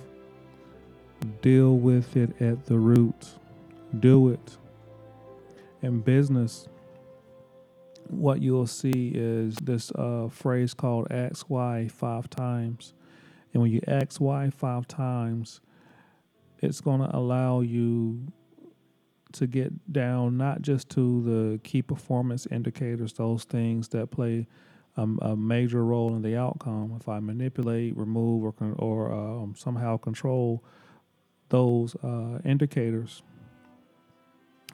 Deal 1.41 1.77
with 1.77 2.17
it 2.17 2.41
at 2.41 2.65
the 2.65 2.77
root. 2.77 3.29
Do 3.99 4.29
it. 4.29 4.57
In 5.81 6.01
business, 6.01 6.67
what 8.15 8.41
you'll 8.41 8.67
see 8.67 9.11
is 9.13 9.55
this 9.61 9.91
uh, 9.91 10.27
phrase 10.29 10.73
called 10.73 11.07
ask 11.11 11.49
why 11.49 11.87
five 11.87 12.29
times. 12.29 12.93
And 13.53 13.61
when 13.61 13.71
you 13.71 13.81
ask 13.87 14.19
why 14.19 14.49
five 14.49 14.87
times, 14.87 15.61
it's 16.61 16.81
going 16.81 17.01
to 17.01 17.15
allow 17.15 17.61
you 17.61 18.31
to 19.33 19.47
get 19.47 19.91
down 19.91 20.37
not 20.37 20.61
just 20.61 20.89
to 20.89 21.21
the 21.23 21.59
key 21.63 21.81
performance 21.81 22.47
indicators, 22.49 23.13
those 23.13 23.43
things 23.43 23.89
that 23.89 24.11
play 24.11 24.47
um, 24.95 25.19
a 25.21 25.35
major 25.35 25.83
role 25.83 26.15
in 26.15 26.21
the 26.21 26.37
outcome. 26.37 26.95
If 26.99 27.09
I 27.09 27.19
manipulate, 27.19 27.97
remove, 27.97 28.43
or, 28.43 28.53
or 28.77 29.11
um, 29.11 29.55
somehow 29.57 29.97
control 29.97 30.63
those 31.49 31.95
uh, 32.03 32.39
indicators 32.45 33.23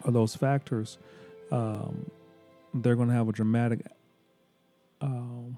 or 0.03 0.11
those 0.11 0.35
factors, 0.35 0.97
um, 1.51 2.11
they're 2.73 2.95
going 2.95 3.09
to 3.09 3.13
have 3.13 3.29
a 3.29 3.31
dramatic 3.31 3.81
um, 5.01 5.57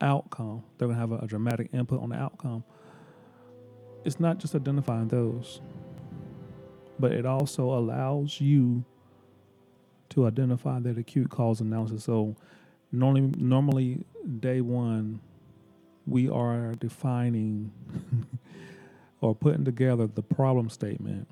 outcome. 0.00 0.62
They're 0.78 0.88
going 0.88 0.96
to 0.96 1.00
have 1.00 1.12
a, 1.12 1.24
a, 1.24 1.26
dramatic 1.26 1.70
input 1.72 2.02
on 2.02 2.10
the 2.10 2.16
outcome. 2.16 2.64
It's 4.04 4.20
not 4.20 4.38
just 4.38 4.54
identifying 4.54 5.08
those, 5.08 5.60
but 6.98 7.12
it 7.12 7.24
also 7.24 7.72
allows 7.72 8.40
you 8.40 8.84
to 10.10 10.26
identify 10.26 10.78
that 10.80 10.98
acute 10.98 11.30
cause 11.30 11.60
analysis. 11.60 12.04
So 12.04 12.36
normally, 12.92 13.32
normally 13.38 14.04
day 14.40 14.60
one, 14.60 15.20
we 16.06 16.28
are 16.28 16.72
defining 16.74 17.72
or 19.20 19.34
putting 19.34 19.64
together 19.64 20.06
the 20.06 20.22
problem 20.22 20.68
statement, 20.68 21.26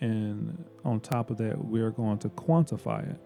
and 0.00 0.64
on 0.84 1.00
top 1.00 1.30
of 1.30 1.36
that, 1.38 1.62
we're 1.62 1.90
going 1.90 2.18
to 2.18 2.30
quantify 2.30 3.10
it. 3.10 3.20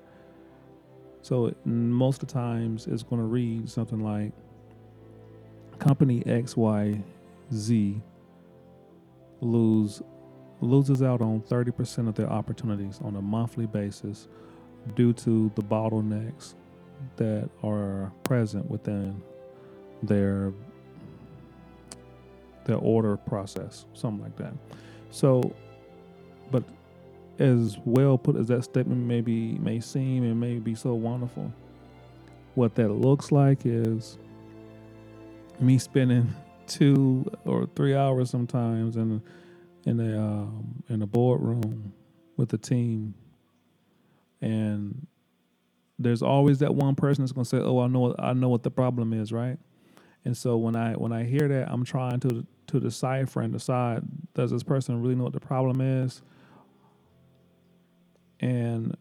So 1.22 1.54
most 1.64 2.22
of 2.22 2.28
the 2.28 2.34
times, 2.34 2.86
it's 2.86 3.02
going 3.02 3.20
to 3.20 3.26
read 3.26 3.68
something 3.68 4.00
like 4.00 4.32
company 5.78 6.22
X 6.26 6.56
Y 6.56 7.02
Z 7.52 8.00
lose 9.40 10.02
loses 10.60 11.02
out 11.02 11.22
on 11.22 11.40
30% 11.40 12.06
of 12.06 12.14
their 12.14 12.28
opportunities 12.28 13.00
on 13.02 13.16
a 13.16 13.22
monthly 13.22 13.66
basis 13.66 14.28
due 14.94 15.12
to 15.14 15.50
the 15.54 15.62
bottlenecks 15.62 16.54
that 17.16 17.48
are 17.62 18.12
present 18.24 18.70
within 18.70 19.22
their 20.02 20.52
their 22.64 22.76
order 22.76 23.16
process, 23.16 23.86
something 23.94 24.22
like 24.22 24.36
that. 24.36 24.52
So, 25.10 25.54
but 26.50 26.62
as 27.40 27.78
well 27.84 28.18
put 28.18 28.36
as 28.36 28.46
that 28.48 28.62
statement 28.64 29.02
maybe 29.06 29.58
may 29.58 29.80
seem 29.80 30.22
and 30.24 30.38
may 30.38 30.58
be 30.58 30.74
so 30.74 30.94
wonderful, 30.94 31.52
what 32.54 32.74
that 32.76 32.90
looks 32.90 33.32
like 33.32 33.60
is 33.64 34.18
me 35.58 35.78
spending 35.78 36.32
two 36.66 37.24
or 37.46 37.66
three 37.74 37.94
hours 37.96 38.30
sometimes 38.30 38.96
in 38.96 39.22
in 39.86 39.98
a 39.98 40.20
um, 40.20 40.84
in 40.90 41.02
a 41.02 41.06
boardroom 41.06 41.92
with 42.36 42.50
the 42.50 42.58
team, 42.58 43.14
and 44.42 45.06
there's 45.98 46.22
always 46.22 46.58
that 46.58 46.74
one 46.74 46.94
person 46.94 47.24
that's 47.24 47.32
gonna 47.32 47.46
say, 47.46 47.58
"Oh, 47.58 47.80
I 47.80 47.86
know 47.88 48.14
I 48.18 48.34
know 48.34 48.50
what 48.50 48.62
the 48.62 48.70
problem 48.70 49.14
is," 49.14 49.32
right? 49.32 49.58
And 50.26 50.36
so 50.36 50.58
when 50.58 50.76
I 50.76 50.92
when 50.92 51.12
I 51.12 51.24
hear 51.24 51.48
that, 51.48 51.70
I'm 51.72 51.84
trying 51.84 52.20
to 52.20 52.46
to 52.68 52.80
decipher 52.80 53.40
and 53.40 53.52
decide: 53.52 54.02
Does 54.34 54.50
this 54.50 54.62
person 54.62 55.00
really 55.00 55.14
know 55.14 55.24
what 55.24 55.32
the 55.32 55.40
problem 55.40 55.80
is? 55.80 56.22
And 58.40 58.96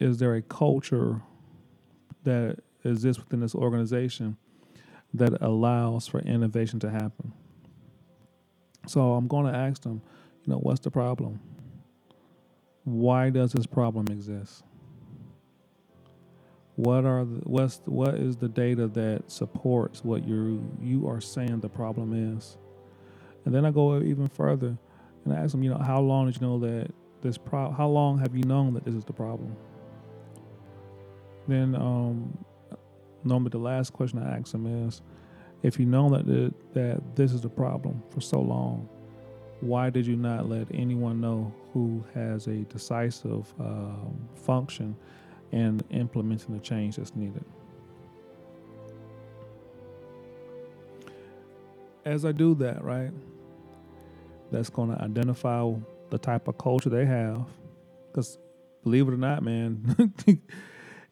is 0.00 0.18
there 0.18 0.34
a 0.34 0.42
culture 0.42 1.22
that 2.24 2.58
exists 2.84 3.22
within 3.22 3.40
this 3.40 3.54
organization 3.54 4.36
that 5.14 5.40
allows 5.42 6.06
for 6.06 6.20
innovation 6.20 6.80
to 6.80 6.90
happen? 6.90 7.32
So 8.86 9.12
I'm 9.12 9.28
going 9.28 9.52
to 9.52 9.58
ask 9.58 9.82
them, 9.82 10.00
you 10.44 10.52
know, 10.52 10.58
what's 10.58 10.80
the 10.80 10.90
problem? 10.90 11.40
Why 12.84 13.28
does 13.28 13.52
this 13.52 13.66
problem 13.66 14.06
exist? 14.08 14.62
What 16.76 17.04
are 17.04 17.24
the, 17.24 17.40
what's 17.42 17.82
what 17.86 18.14
is 18.14 18.36
the 18.36 18.48
data 18.48 18.86
that 18.86 19.24
supports 19.30 20.04
what 20.04 20.24
you 20.24 20.64
you 20.80 21.08
are 21.08 21.20
saying 21.20 21.58
the 21.60 21.68
problem 21.68 22.36
is? 22.36 22.56
And 23.44 23.52
then 23.52 23.66
I 23.66 23.72
go 23.72 24.00
even 24.00 24.28
further 24.28 24.78
and 25.24 25.34
I 25.34 25.38
ask 25.38 25.50
them, 25.50 25.64
you 25.64 25.70
know, 25.70 25.78
how 25.78 26.00
long 26.00 26.26
did 26.26 26.40
you 26.40 26.46
know 26.46 26.58
that 26.60 26.90
this 27.22 27.38
problem? 27.38 27.74
How 27.74 27.88
long 27.88 28.18
have 28.18 28.34
you 28.34 28.42
known 28.42 28.74
that 28.74 28.84
this 28.84 28.94
is 28.94 29.04
the 29.04 29.12
problem? 29.12 29.56
Then 31.46 31.74
um, 31.74 32.44
normally 33.24 33.50
the 33.50 33.58
last 33.58 33.92
question 33.92 34.18
I 34.18 34.38
ask 34.38 34.52
them 34.52 34.86
is, 34.86 35.02
if 35.62 35.78
you 35.78 35.86
know 35.86 36.10
that 36.10 36.26
the, 36.26 36.52
that 36.74 37.16
this 37.16 37.32
is 37.32 37.40
the 37.40 37.48
problem 37.48 38.02
for 38.10 38.20
so 38.20 38.40
long, 38.40 38.88
why 39.60 39.90
did 39.90 40.06
you 40.06 40.16
not 40.16 40.48
let 40.48 40.68
anyone 40.72 41.20
know 41.20 41.52
who 41.72 42.04
has 42.14 42.46
a 42.46 42.58
decisive 42.64 43.52
um, 43.58 44.28
function 44.36 44.96
in 45.50 45.80
implementing 45.90 46.54
the 46.54 46.60
change 46.60 46.96
that's 46.96 47.14
needed? 47.16 47.44
As 52.04 52.24
I 52.24 52.32
do 52.32 52.54
that, 52.56 52.84
right, 52.84 53.10
that's 54.52 54.70
going 54.70 54.94
to 54.94 55.02
identify 55.02 55.62
the 56.10 56.18
type 56.18 56.48
of 56.48 56.58
culture 56.58 56.90
they 56.90 57.06
have. 57.06 57.46
Because 58.10 58.38
believe 58.82 59.08
it 59.08 59.14
or 59.14 59.18
not, 59.18 59.42
man, 59.42 60.12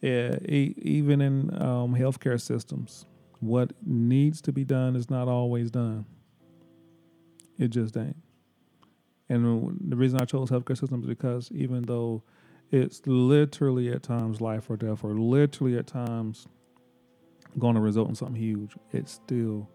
yeah, 0.00 0.38
even 0.48 1.20
in 1.20 1.62
um, 1.62 1.94
healthcare 1.94 2.40
systems, 2.40 3.06
what 3.40 3.72
needs 3.84 4.40
to 4.42 4.52
be 4.52 4.64
done 4.64 4.96
is 4.96 5.10
not 5.10 5.28
always 5.28 5.70
done. 5.70 6.06
It 7.58 7.68
just 7.68 7.96
ain't. 7.96 8.16
And 9.28 9.80
the 9.90 9.96
reason 9.96 10.20
I 10.20 10.24
chose 10.24 10.50
healthcare 10.50 10.78
systems 10.78 11.04
is 11.04 11.08
because 11.08 11.50
even 11.52 11.82
though 11.82 12.22
it's 12.70 13.02
literally 13.06 13.90
at 13.90 14.02
times 14.02 14.40
life 14.40 14.70
or 14.70 14.76
death, 14.76 15.02
or 15.02 15.14
literally 15.14 15.76
at 15.76 15.86
times 15.86 16.46
going 17.58 17.74
to 17.74 17.80
result 17.80 18.08
in 18.08 18.14
something 18.14 18.40
huge, 18.40 18.76
it 18.92 19.08
still 19.08 19.68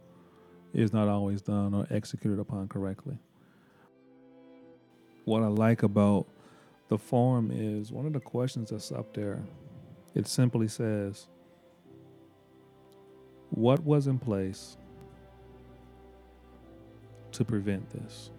is 0.74 0.94
not 0.94 1.08
always 1.08 1.42
done 1.42 1.74
or 1.74 1.86
executed 1.90 2.40
upon 2.40 2.68
correctly. 2.68 3.18
What 5.26 5.44
I 5.44 5.48
like 5.48 5.84
about 5.84 6.28
the 6.90 6.98
form 6.98 7.52
is 7.54 7.92
one 7.92 8.06
of 8.06 8.14
the 8.14 8.20
questions 8.20 8.72
that's 8.72 8.92
up 8.92 9.14
there, 9.14 9.44
it 10.16 10.28
simply 10.28 10.68
says, 10.68 11.28
what 13.50 13.84
was 13.84 14.08
in 14.08 14.18
place 14.20 14.78
to 17.34 17.46
prevent 17.46 17.90
this? 17.92 18.32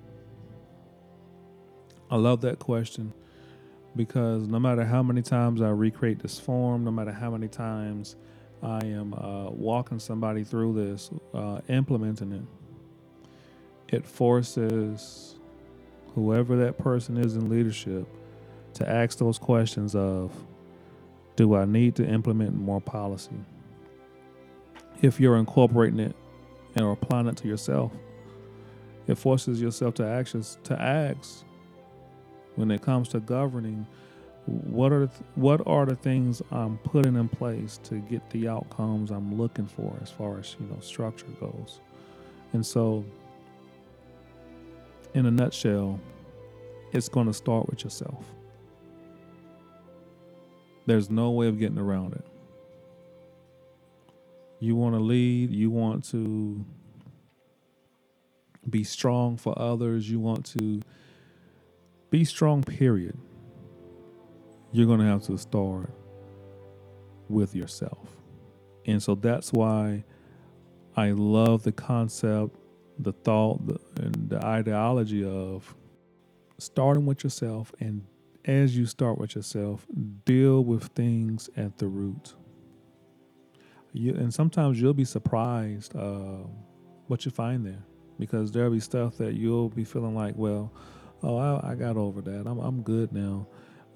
I 2.11 2.17
love 2.17 2.43
that 2.43 2.59
question 2.59 3.13
because 3.97 4.47
no 4.47 4.59
matter 4.59 4.85
how 4.85 5.03
many 5.03 5.23
times 5.23 5.63
I 5.63 5.69
recreate 5.71 6.19
this 6.19 6.39
form, 6.39 6.85
no 6.85 6.91
matter 6.91 7.13
how 7.13 7.31
many 7.31 7.49
times 7.49 8.17
I 8.63 8.85
am 8.85 9.15
uh, 9.15 9.51
walking 9.51 9.99
somebody 9.99 10.45
through 10.45 10.75
this, 10.75 11.11
uh, 11.35 11.61
implementing 11.69 12.33
it, 12.33 13.97
it 13.97 14.07
forces 14.07 15.37
whoever 16.15 16.57
that 16.57 16.79
person 16.79 17.17
is 17.17 17.37
in 17.37 17.49
leadership 17.49 18.07
to 18.75 18.89
ask 18.89 19.19
those 19.19 19.39
questions 19.39 19.95
of 19.95 20.33
do 21.37 21.55
I 21.55 21.65
need 21.65 21.97
to 21.97 22.07
implement 22.07 22.55
more 22.55 22.81
policy? 22.81 23.37
if 25.03 25.19
you're 25.19 25.37
incorporating 25.37 25.99
it 25.99 26.17
and 26.77 26.87
applying 26.87 27.27
it 27.27 27.37
to 27.39 27.49
yourself. 27.49 27.93
It 29.07 29.17
forces 29.17 29.61
yourself 29.61 29.95
to 29.95 30.07
actions 30.07 30.59
to 30.65 30.81
ask 30.81 31.45
when 32.55 32.71
it 32.71 32.83
comes 32.83 33.09
to 33.09 33.21
governing 33.21 33.87
what 34.47 34.93
are 34.93 35.07
th- 35.07 35.21
what 35.35 35.61
are 35.67 35.87
the 35.87 35.97
things 35.97 36.41
I'm 36.51 36.79
putting 36.79 37.17
in 37.17 37.29
place 37.29 37.79
to 37.85 37.97
get 37.97 38.29
the 38.31 38.49
outcomes 38.49 39.11
I'm 39.11 39.37
looking 39.37 39.67
for 39.67 39.97
as 40.03 40.11
far 40.11 40.39
as 40.39 40.57
you 40.59 40.67
know 40.67 40.79
structure 40.81 41.27
goes. 41.41 41.81
And 42.53 42.65
so 42.65 43.05
in 45.15 45.27
a 45.27 45.31
nutshell, 45.31 46.01
it's 46.93 47.09
going 47.09 47.27
to 47.27 47.35
start 47.35 47.69
with 47.69 47.85
yourself. 47.85 48.25
There's 50.87 51.11
no 51.11 51.31
way 51.31 51.49
of 51.49 51.59
getting 51.59 51.79
around 51.79 52.15
it. 52.15 52.27
You 54.59 54.77
want 54.77 54.95
to 54.95 55.01
lead, 55.01 55.51
you 55.51 55.71
want 55.71 56.05
to 56.11 56.65
be 58.69 58.85
strong 58.85 59.37
for 59.37 59.59
others, 59.59 60.09
you 60.09 60.21
want 60.21 60.47
to 60.59 60.83
be 62.11 62.25
strong, 62.25 62.63
period. 62.63 63.17
You're 64.71 64.87
going 64.87 65.01
to 65.01 65.07
have 65.07 65.25
to 65.25 65.37
start 65.37 65.91
with 67.29 67.55
yourself. 67.55 68.09
And 68.87 69.03
so 69.03 69.15
that's 69.15 69.53
why 69.53 70.05
I 70.97 71.11
love 71.11 71.63
the 71.63 71.73
concept, 71.73 72.57
the 73.03 73.13
thought, 73.13 73.61
and 73.97 74.31
the 74.31 74.45
ideology 74.45 75.25
of 75.25 75.75
starting 76.59 77.07
with 77.07 77.25
yourself. 77.25 77.73
And 77.81 78.07
as 78.45 78.77
you 78.77 78.87
start 78.87 79.19
with 79.19 79.37
yourself, 79.37 79.87
deal 80.25 80.65
with 80.65 80.85
things 80.89 81.51
at 81.57 81.79
the 81.79 81.89
root 81.89 82.35
you, 83.93 84.15
and 84.15 84.33
sometimes 84.33 84.81
you'll 84.81 84.95
be 84.95 85.05
surprised 85.05 85.95
uh, 85.97 86.39
what 87.09 87.25
you 87.25 87.31
find 87.31 87.67
there 87.67 87.85
because 88.19 88.53
there'll 88.53 88.71
be 88.71 88.81
stuff 88.81 89.17
that 89.19 89.35
you'll 89.35 89.69
be 89.69 89.85
feeling 89.85 90.15
like, 90.15 90.35
well, 90.37 90.73
oh, 91.23 91.37
I, 91.37 91.73
I 91.73 91.75
got 91.75 91.97
over 91.97 92.21
that. 92.23 92.47
I'm 92.47 92.59
I'm 92.59 92.83
good 92.83 93.13
now. 93.13 93.47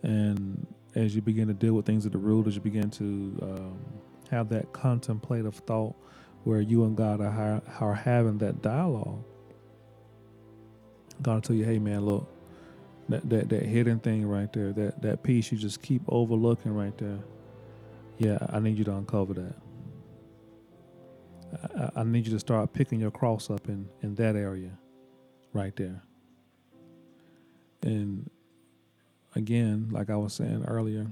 And 0.03 0.67
as 0.95 1.15
you 1.15 1.23
begin 1.23 1.49
to 1.49 1.55
deal 1.55 1.75
with 1.75 1.87
things 1.87 2.07
at 2.07 2.13
the 2.13 2.19
root, 2.19 2.47
as 2.47 2.55
you 2.55 2.61
begin 2.61 2.91
to 2.93 3.05
um, 3.43 3.79
have 4.31 4.49
that 4.51 4.73
contemplative 4.73 5.57
thought 5.67 5.97
where 6.47 6.61
you 6.61 6.85
and 6.85 6.97
God 6.97 7.21
are, 7.21 7.61
are 7.81 7.95
having 7.95 8.39
that 8.39 8.63
dialogue, 8.63 9.25
God 11.21 11.35
will 11.35 11.41
tell 11.41 11.57
you, 11.57 11.65
hey 11.65 11.81
man, 11.81 12.07
look, 12.07 12.29
that, 13.09 13.29
that 13.29 13.49
that 13.49 13.63
hidden 13.65 13.99
thing 13.99 14.25
right 14.25 14.53
there, 14.53 14.73
that 14.73 15.03
that 15.03 15.25
piece 15.25 15.51
you 15.51 15.59
just 15.59 15.83
keep 15.83 16.03
overlooking 16.07 16.73
right 16.73 16.97
there. 16.99 17.19
Yeah, 18.19 18.39
I 18.49 18.61
need 18.61 18.79
you 18.79 18.85
to 18.85 18.95
uncover 18.95 19.35
that. 19.35 19.55
I, 21.77 22.01
I 22.01 22.05
need 22.05 22.27
you 22.27 22.33
to 22.33 22.39
start 22.39 22.73
picking 22.73 23.01
your 23.01 23.11
cross 23.11 23.51
up 23.51 23.69
in, 23.69 23.89
in 24.03 24.15
that 24.15 24.37
area 24.37 24.71
right 25.53 25.75
there. 25.75 26.01
And 27.83 28.31
again, 29.35 29.89
like 29.91 30.11
I 30.11 30.17
was 30.17 30.33
saying 30.35 30.65
earlier, 30.69 31.09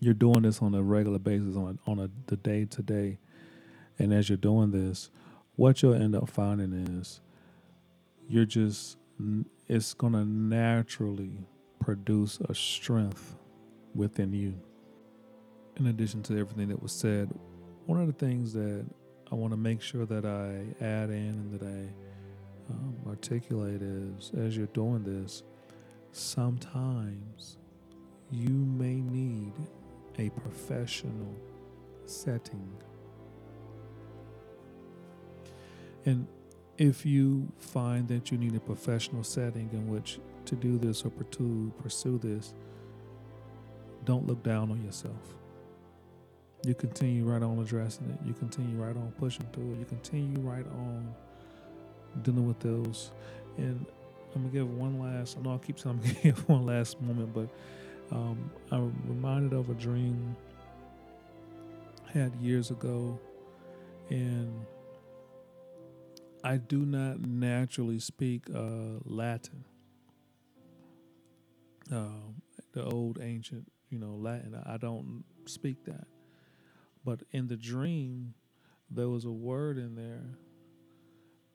you're 0.00 0.14
doing 0.14 0.42
this 0.42 0.62
on 0.62 0.74
a 0.74 0.82
regular 0.82 1.18
basis, 1.18 1.54
on 1.54 1.78
a, 1.86 1.90
on 1.90 1.98
a 1.98 2.10
the 2.28 2.36
day 2.36 2.64
to 2.64 2.82
day, 2.82 3.18
and 3.98 4.12
as 4.12 4.28
you're 4.28 4.36
doing 4.36 4.70
this, 4.70 5.10
what 5.56 5.82
you'll 5.82 5.94
end 5.94 6.14
up 6.14 6.28
finding 6.28 6.72
is 6.72 7.20
you're 8.28 8.44
just 8.44 8.96
it's 9.68 9.94
going 9.94 10.12
to 10.12 10.24
naturally 10.24 11.46
produce 11.78 12.40
a 12.48 12.54
strength 12.54 13.36
within 13.94 14.32
you. 14.32 14.54
In 15.76 15.86
addition 15.86 16.22
to 16.24 16.38
everything 16.38 16.68
that 16.68 16.82
was 16.82 16.92
said, 16.92 17.30
one 17.86 18.00
of 18.00 18.06
the 18.06 18.12
things 18.12 18.52
that 18.52 18.84
I 19.30 19.34
want 19.34 19.52
to 19.52 19.56
make 19.56 19.80
sure 19.80 20.06
that 20.06 20.24
I 20.24 20.84
add 20.84 21.10
in 21.10 21.28
and 21.28 21.58
that 21.58 21.66
I 21.66 22.72
um, 22.72 22.96
articulate 23.06 23.82
is 23.82 24.30
as 24.36 24.56
you're 24.56 24.66
doing 24.68 25.02
this, 25.04 25.42
sometimes 26.12 27.58
you 28.30 28.50
may 28.50 29.00
need 29.00 29.52
a 30.18 30.30
professional 30.30 31.34
setting. 32.04 32.72
And 36.04 36.26
if 36.78 37.06
you 37.06 37.52
find 37.58 38.08
that 38.08 38.30
you 38.30 38.38
need 38.38 38.54
a 38.54 38.60
professional 38.60 39.22
setting 39.22 39.70
in 39.72 39.88
which 39.88 40.18
to 40.46 40.56
do 40.56 40.78
this 40.78 41.04
or 41.04 41.10
to 41.10 41.72
pursue 41.82 42.18
this, 42.18 42.54
don't 44.04 44.26
look 44.26 44.42
down 44.42 44.70
on 44.70 44.84
yourself. 44.84 45.34
You 46.64 46.74
continue 46.74 47.24
right 47.24 47.42
on 47.42 47.58
addressing 47.58 48.08
it. 48.10 48.26
You 48.26 48.34
continue 48.34 48.76
right 48.76 48.96
on 48.96 49.12
pushing 49.18 49.46
through 49.52 49.72
it. 49.72 49.78
You 49.80 49.84
continue 49.84 50.40
right 50.40 50.66
on 50.66 51.14
dealing 52.22 52.46
with 52.46 52.60
those. 52.60 53.10
And 53.56 53.84
I'm 54.34 54.42
gonna 54.42 54.52
give 54.52 54.70
one 54.76 55.00
last. 55.00 55.36
I 55.38 55.42
know 55.42 55.54
I 55.54 55.58
keep 55.58 55.78
saying 55.78 55.96
I'm 55.98 56.06
gonna 56.06 56.20
give 56.22 56.48
one 56.48 56.64
last 56.64 57.00
moment, 57.00 57.34
but 57.34 57.48
um, 58.14 58.50
I'm 58.70 58.94
reminded 59.06 59.52
of 59.52 59.70
a 59.70 59.74
dream 59.74 60.36
I 62.08 62.12
had 62.18 62.34
years 62.36 62.70
ago, 62.70 63.18
and 64.10 64.52
I 66.44 66.56
do 66.56 66.84
not 66.84 67.20
naturally 67.20 68.00
speak 68.00 68.44
uh, 68.52 68.98
Latin, 69.04 69.64
uh, 71.92 72.32
the 72.72 72.84
old 72.84 73.18
ancient, 73.20 73.70
you 73.90 73.98
know, 73.98 74.14
Latin. 74.14 74.60
I 74.66 74.76
don't 74.76 75.24
speak 75.46 75.84
that. 75.84 76.06
But 77.04 77.20
in 77.30 77.48
the 77.48 77.56
dream, 77.56 78.34
there 78.90 79.08
was 79.08 79.24
a 79.24 79.30
word 79.30 79.78
in 79.78 79.94
there, 79.94 80.24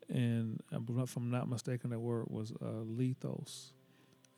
and 0.10 0.62
if 0.72 1.18
I'm 1.18 1.30
not 1.30 1.50
mistaken, 1.50 1.90
that 1.90 2.00
word 2.00 2.26
was 2.30 2.52
uh, 2.62 2.84
lithos. 2.86 3.72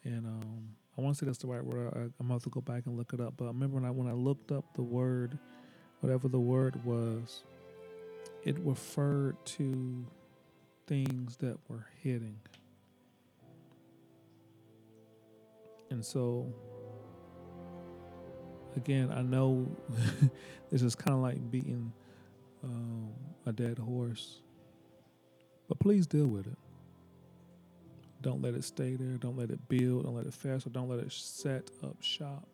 And 0.03 0.25
um, 0.25 0.69
I 0.97 1.01
want 1.01 1.15
to 1.15 1.19
say 1.19 1.25
that's 1.27 1.39
the 1.39 1.47
right 1.47 1.63
word. 1.63 1.93
I, 1.95 1.99
am 1.99 2.13
gonna 2.19 2.33
have 2.33 2.43
to 2.43 2.49
go 2.49 2.62
back 2.62 2.85
and 2.85 2.97
look 2.97 3.13
it 3.13 3.19
up. 3.19 3.35
But 3.38 3.45
I 3.45 3.47
remember 3.49 3.75
when 3.75 3.85
I 3.85 3.91
when 3.91 4.07
I 4.07 4.13
looked 4.13 4.51
up 4.51 4.65
the 4.75 4.81
word, 4.81 5.38
whatever 5.99 6.27
the 6.27 6.39
word 6.39 6.83
was, 6.83 7.43
it 8.43 8.57
referred 8.59 9.35
to 9.45 10.05
things 10.89 11.38
that 11.38 11.56
were 11.67 11.86
hitting. 12.02 12.36
And 15.91 16.04
so, 16.04 16.52
again, 18.75 19.12
I 19.15 19.21
know 19.21 19.67
this 20.71 20.82
is 20.82 20.95
kind 20.95 21.15
of 21.15 21.21
like 21.21 21.52
beating 21.52 21.93
um, 22.63 23.12
a 23.45 23.52
dead 23.52 23.78
horse, 23.78 24.41
but 25.67 25.78
please 25.80 26.08
deal 26.08 26.25
with 26.25 26.47
it. 26.47 26.58
Don't 28.21 28.41
let 28.41 28.56
it 28.56 28.63
stay 28.63 28.95
there. 28.95 29.17
Don't 29.17 29.38
let 29.38 29.52
it 29.52 29.69
build. 29.69 30.06
Don't 30.06 30.15
let 30.15 30.25
it 30.25 30.34
fester. 30.34 30.71
Don't 30.71 30.89
let 30.89 30.99
it 30.99 31.12
set 31.12 31.69
up 31.84 31.97
shop. 32.02 32.47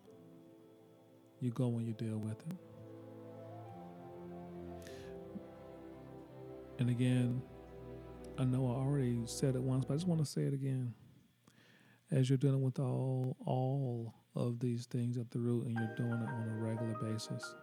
You 1.39 1.51
go 1.51 1.67
when 1.67 1.87
you 1.87 1.93
deal 1.93 2.17
with 2.17 2.39
it. 2.49 2.57
And 6.79 6.89
again, 6.89 7.41
I 8.37 8.43
know 8.43 8.67
I 8.67 8.75
already 8.81 9.21
said 9.25 9.55
it 9.55 9.61
once, 9.61 9.85
but 9.85 9.93
I 9.93 9.97
just 9.97 10.07
want 10.07 10.19
to 10.19 10.25
say 10.25 10.41
it 10.41 10.53
again. 10.53 10.93
As 12.11 12.29
you're 12.29 12.37
dealing 12.37 12.61
with 12.61 12.79
all 12.79 13.37
all 13.45 14.13
of 14.35 14.59
these 14.59 14.85
things 14.85 15.17
at 15.17 15.31
the 15.31 15.39
root 15.39 15.65
and 15.65 15.77
you're 15.77 15.95
doing 15.95 16.11
it 16.11 16.29
on 16.29 16.49
a 16.49 16.61
regular 16.61 16.95
basis, 17.01 17.55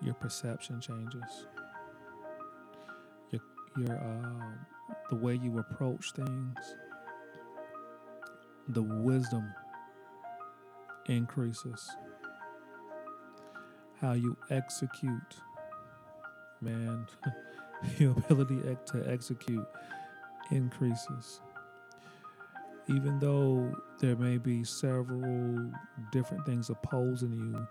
your 0.00 0.14
perception 0.14 0.80
changes. 0.80 1.46
Your 3.30 3.42
your 3.76 3.98
uh, 3.98 4.94
the 5.10 5.16
way 5.16 5.34
you 5.34 5.58
approach 5.58 6.12
things, 6.12 6.76
the 8.68 8.82
wisdom 8.82 9.52
increases. 11.06 11.88
How 14.00 14.12
you 14.12 14.36
execute, 14.50 15.36
man. 16.62 17.06
your 17.98 18.12
ability 18.12 18.60
to 18.86 19.10
execute 19.10 19.66
increases. 20.50 21.40
Even 22.88 23.18
though 23.18 23.70
there 24.00 24.16
may 24.16 24.38
be 24.38 24.64
several 24.64 25.70
different 26.10 26.46
things 26.46 26.70
opposing 26.70 27.32
you, 27.32 27.68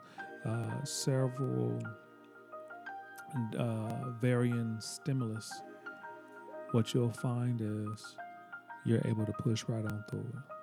uh, 0.52 0.84
several 0.84 1.82
uh, 3.58 4.10
varying 4.22 4.78
stimulus, 4.80 5.52
what 6.72 6.94
you'll 6.94 7.12
find 7.12 7.62
is 7.62 8.16
you're 8.86 9.02
able 9.06 9.26
to 9.26 9.34
push 9.34 9.64
right 9.68 9.86
on 9.86 10.04
through 10.10 10.28
it. 10.30 10.57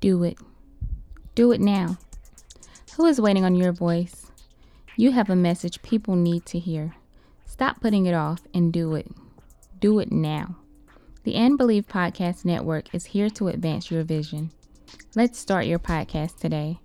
Do 0.00 0.22
it. 0.22 0.38
Do 1.34 1.50
it 1.52 1.60
now. 1.60 1.98
Who 2.96 3.06
is 3.06 3.20
waiting 3.20 3.44
on 3.44 3.54
your 3.56 3.72
voice? 3.72 4.30
You 4.96 5.12
have 5.12 5.30
a 5.30 5.36
message 5.36 5.82
people 5.82 6.14
need 6.14 6.46
to 6.46 6.58
hear. 6.58 6.94
Stop 7.46 7.80
putting 7.80 8.06
it 8.06 8.14
off 8.14 8.42
and 8.54 8.72
do 8.72 8.94
it. 8.94 9.08
Do 9.80 9.98
it 9.98 10.12
now. 10.12 10.56
The 11.24 11.34
And 11.34 11.58
Believe 11.58 11.88
Podcast 11.88 12.44
Network 12.44 12.94
is 12.94 13.06
here 13.06 13.28
to 13.30 13.48
advance 13.48 13.90
your 13.90 14.04
vision. 14.04 14.52
Let's 15.14 15.38
start 15.38 15.66
your 15.66 15.78
podcast 15.78 16.38
today. 16.38 16.78